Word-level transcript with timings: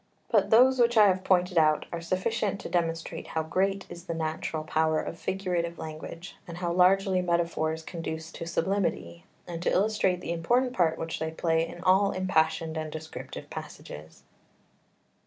But 0.31 0.49
those 0.49 0.79
which 0.79 0.97
I 0.97 1.05
have 1.09 1.23
pointed 1.23 1.59
out 1.59 1.85
are 1.93 2.01
sufficient 2.01 2.59
to 2.61 2.69
demonstrate 2.69 3.27
how 3.27 3.43
great 3.43 3.85
is 3.87 4.05
the 4.05 4.15
natural 4.15 4.63
power 4.63 4.99
of 4.99 5.19
figurative 5.19 5.77
language, 5.77 6.35
and 6.47 6.57
how 6.57 6.73
largely 6.73 7.21
metaphors 7.21 7.83
conduce 7.83 8.31
to 8.31 8.47
sublimity, 8.47 9.25
and 9.45 9.61
to 9.61 9.69
illustrate 9.69 10.19
the 10.19 10.31
important 10.33 10.73
part 10.73 10.97
which 10.97 11.19
they 11.19 11.29
play 11.29 11.67
in 11.67 11.81
all 11.83 12.13
impassioned 12.13 12.77
and 12.77 12.91
descriptive 12.91 13.47
passages. 13.51 14.23